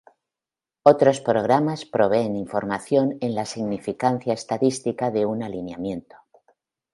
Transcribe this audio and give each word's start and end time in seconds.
Otros 0.81 1.21
programas 1.21 1.85
proveen 1.85 2.35
información 2.35 3.19
en 3.21 3.35
la 3.35 3.45
significancia 3.45 4.33
estadística 4.33 5.11
de 5.11 5.27
un 5.27 5.43
alineamiento. 5.43 6.15